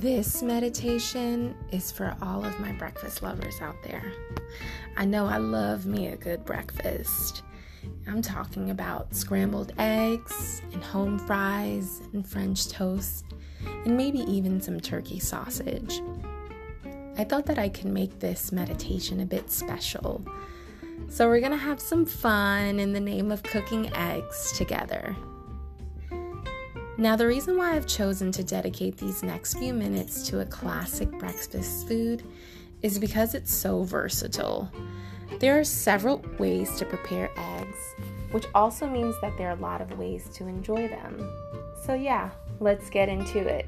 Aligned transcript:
This 0.00 0.44
meditation 0.44 1.56
is 1.72 1.90
for 1.90 2.16
all 2.22 2.44
of 2.44 2.60
my 2.60 2.70
breakfast 2.70 3.20
lovers 3.20 3.60
out 3.60 3.82
there. 3.82 4.12
I 4.96 5.04
know 5.04 5.26
I 5.26 5.38
love 5.38 5.86
me 5.86 6.06
a 6.06 6.16
good 6.16 6.44
breakfast. 6.44 7.42
I'm 8.06 8.22
talking 8.22 8.70
about 8.70 9.12
scrambled 9.12 9.72
eggs 9.76 10.62
and 10.72 10.84
home 10.84 11.18
fries 11.18 12.00
and 12.12 12.24
French 12.24 12.68
toast 12.68 13.24
and 13.84 13.96
maybe 13.96 14.20
even 14.20 14.60
some 14.60 14.78
turkey 14.78 15.18
sausage. 15.18 16.00
I 17.16 17.24
thought 17.24 17.46
that 17.46 17.58
I 17.58 17.68
could 17.68 17.86
make 17.86 18.20
this 18.20 18.52
meditation 18.52 19.18
a 19.18 19.26
bit 19.26 19.50
special. 19.50 20.24
So, 21.08 21.26
we're 21.26 21.40
gonna 21.40 21.56
have 21.56 21.80
some 21.80 22.06
fun 22.06 22.78
in 22.78 22.92
the 22.92 23.00
name 23.00 23.32
of 23.32 23.42
cooking 23.42 23.92
eggs 23.96 24.52
together. 24.52 25.16
Now, 27.00 27.14
the 27.14 27.28
reason 27.28 27.56
why 27.56 27.76
I've 27.76 27.86
chosen 27.86 28.32
to 28.32 28.42
dedicate 28.42 28.96
these 28.96 29.22
next 29.22 29.54
few 29.54 29.72
minutes 29.72 30.26
to 30.30 30.40
a 30.40 30.44
classic 30.44 31.08
breakfast 31.12 31.86
food 31.86 32.24
is 32.82 32.98
because 32.98 33.36
it's 33.36 33.54
so 33.54 33.84
versatile. 33.84 34.68
There 35.38 35.60
are 35.60 35.62
several 35.62 36.24
ways 36.40 36.76
to 36.78 36.84
prepare 36.84 37.30
eggs, 37.36 37.94
which 38.32 38.46
also 38.52 38.88
means 38.88 39.14
that 39.20 39.38
there 39.38 39.48
are 39.48 39.56
a 39.56 39.60
lot 39.60 39.80
of 39.80 39.96
ways 39.96 40.28
to 40.30 40.48
enjoy 40.48 40.88
them. 40.88 41.32
So, 41.86 41.94
yeah, 41.94 42.30
let's 42.58 42.90
get 42.90 43.08
into 43.08 43.46
it. 43.46 43.66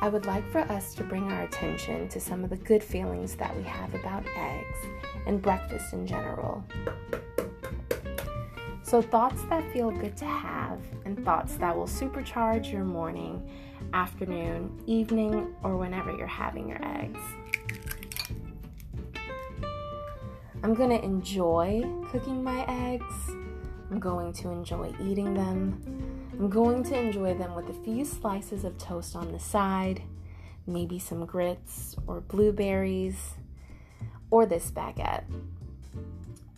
I 0.00 0.08
would 0.08 0.26
like 0.26 0.50
for 0.50 0.62
us 0.62 0.96
to 0.96 1.04
bring 1.04 1.30
our 1.30 1.44
attention 1.44 2.08
to 2.08 2.18
some 2.18 2.42
of 2.42 2.50
the 2.50 2.56
good 2.56 2.82
feelings 2.82 3.36
that 3.36 3.56
we 3.56 3.62
have 3.62 3.94
about 3.94 4.24
eggs 4.36 4.78
and 5.28 5.40
breakfast 5.40 5.92
in 5.92 6.08
general. 6.08 6.64
So, 8.92 9.00
thoughts 9.00 9.42
that 9.44 9.72
feel 9.72 9.90
good 9.90 10.18
to 10.18 10.26
have 10.26 10.78
and 11.06 11.24
thoughts 11.24 11.56
that 11.56 11.74
will 11.74 11.86
supercharge 11.86 12.70
your 12.70 12.84
morning, 12.84 13.50
afternoon, 13.94 14.82
evening, 14.84 15.54
or 15.62 15.78
whenever 15.78 16.14
you're 16.14 16.26
having 16.26 16.68
your 16.68 16.78
eggs. 16.84 17.18
I'm 20.62 20.74
to 20.90 21.02
enjoy 21.02 21.82
cooking 22.10 22.44
my 22.44 22.66
eggs. 22.68 23.30
I'm 23.90 23.98
going 23.98 24.34
to 24.34 24.50
enjoy 24.50 24.92
eating 25.00 25.32
them. 25.32 26.28
I'm 26.38 26.50
going 26.50 26.84
to 26.84 26.94
enjoy 26.94 27.32
them 27.32 27.54
with 27.54 27.70
a 27.70 27.84
few 27.84 28.04
slices 28.04 28.62
of 28.62 28.76
toast 28.76 29.16
on 29.16 29.32
the 29.32 29.40
side, 29.40 30.02
maybe 30.66 30.98
some 30.98 31.24
grits 31.24 31.96
or 32.06 32.20
blueberries, 32.20 33.36
or 34.30 34.44
this 34.44 34.70
baguette. 34.70 35.24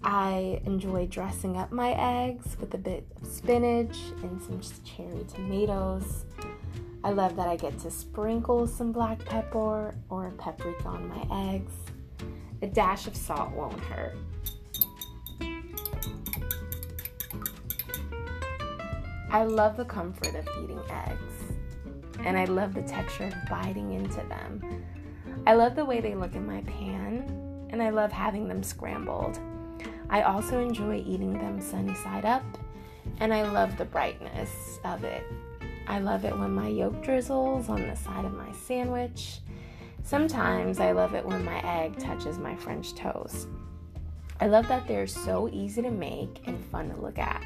I 0.07 0.61
enjoy 0.67 1.07
dressing 1.07 1.57
up 1.57 1.73
my 1.73 1.93
eggs 1.93 2.59
with 2.61 2.75
a 2.75 2.79
bit 2.79 3.07
of 3.23 3.27
spinach 3.27 3.97
and 4.23 4.43
some 4.43 4.61
cherry 4.85 5.25
tomatoes. 5.25 6.27
I 7.03 7.11
love 7.11 7.37
that 7.37 7.49
I 7.49 7.57
get 7.57 7.79
to 7.81 7.91
sprinkle 7.91 8.67
some 8.67 8.93
black 8.93 9.25
pepper 9.25 9.95
or 10.11 10.31
paprika 10.37 10.89
on 10.89 11.09
my 11.09 11.55
eggs. 11.55 11.73
A 12.61 12.67
dash 12.67 13.07
of 13.07 13.17
salt 13.17 13.53
won't 13.53 13.81
hurt. 13.81 14.17
I 19.31 19.45
love 19.45 19.79
the 19.79 19.87
comfort 19.87 20.35
of 20.35 20.47
eating 20.63 20.81
eggs, 20.91 22.19
and 22.21 22.37
I 22.37 22.45
love 22.45 22.75
the 22.75 22.83
texture 22.83 23.25
of 23.25 23.35
biting 23.49 23.95
into 23.95 24.23
them. 24.29 24.85
I 25.47 25.55
love 25.55 25.75
the 25.77 25.85
way 25.85 26.03
they 26.03 26.15
look 26.15 26.35
in 26.35 26.47
my 26.47 26.61
pan, 26.61 27.69
and 27.71 27.83
I 27.83 27.89
love 27.89 28.13
having 28.13 28.49
them 28.49 28.63
scrambled. 28.63 29.39
I 30.11 30.23
also 30.23 30.61
enjoy 30.61 31.03
eating 31.07 31.33
them 31.33 31.61
sunny 31.61 31.95
side 31.95 32.25
up, 32.25 32.45
and 33.21 33.33
I 33.33 33.43
love 33.51 33.77
the 33.77 33.85
brightness 33.85 34.79
of 34.85 35.05
it. 35.05 35.25
I 35.87 35.99
love 35.99 36.25
it 36.25 36.39
when 36.39 36.53
my 36.53 36.69
yolk 36.69 37.03
drizzles 37.03 37.69
on 37.69 37.87
the 37.87 37.95
side 37.95 38.25
of 38.25 38.33
my 38.33 38.53
sandwich. 38.53 39.41
Sometimes 40.03 40.81
I 40.81 40.93
love 40.93 41.15
it 41.15 41.25
when 41.25 41.45
my 41.45 41.61
egg 41.63 41.99
touches 41.99 42.39
my 42.39 42.55
French 42.57 42.95
toast. 42.95 43.49
I 44.41 44.47
love 44.47 44.69
that 44.69 44.87
they're 44.87 45.07
so 45.07 45.49
easy 45.53 45.83
to 45.83 45.91
make 45.91 46.43
and 46.47 46.63
fun 46.67 46.91
to 46.91 47.01
look 47.01 47.19
at. 47.19 47.43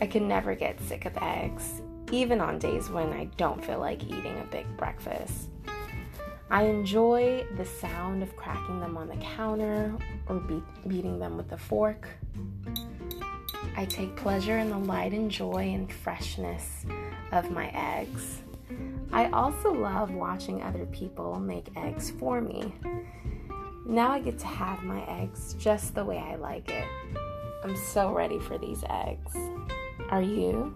I 0.00 0.06
can 0.06 0.28
never 0.28 0.54
get 0.54 0.80
sick 0.80 1.04
of 1.04 1.16
eggs, 1.20 1.82
even 2.12 2.40
on 2.40 2.58
days 2.58 2.90
when 2.90 3.12
I 3.12 3.24
don't 3.36 3.64
feel 3.64 3.78
like 3.78 4.04
eating 4.04 4.38
a 4.38 4.48
big 4.50 4.66
breakfast. 4.76 5.48
I 6.54 6.66
enjoy 6.66 7.44
the 7.56 7.64
sound 7.64 8.22
of 8.22 8.36
cracking 8.36 8.78
them 8.78 8.96
on 8.96 9.08
the 9.08 9.16
counter 9.16 9.92
or 10.28 10.36
beating 10.86 11.18
them 11.18 11.36
with 11.36 11.50
a 11.50 11.58
fork. 11.58 12.06
I 13.76 13.84
take 13.86 14.14
pleasure 14.14 14.58
in 14.58 14.70
the 14.70 14.78
light 14.78 15.12
and 15.12 15.28
joy 15.28 15.72
and 15.74 15.92
freshness 15.92 16.86
of 17.32 17.50
my 17.50 17.72
eggs. 17.74 18.42
I 19.10 19.30
also 19.30 19.72
love 19.72 20.12
watching 20.12 20.62
other 20.62 20.86
people 20.86 21.40
make 21.40 21.66
eggs 21.74 22.12
for 22.20 22.40
me. 22.40 22.72
Now 23.84 24.12
I 24.12 24.20
get 24.20 24.38
to 24.38 24.46
have 24.46 24.84
my 24.84 25.04
eggs 25.08 25.56
just 25.58 25.96
the 25.96 26.04
way 26.04 26.18
I 26.18 26.36
like 26.36 26.70
it. 26.70 26.86
I'm 27.64 27.74
so 27.74 28.12
ready 28.12 28.38
for 28.38 28.58
these 28.58 28.84
eggs. 28.88 29.36
Are 30.08 30.22
you? 30.22 30.72